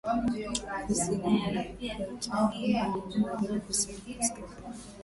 [0.85, 4.49] Kusini mwa Ikweta na upande wa Magharibi Kusini na Kaskazini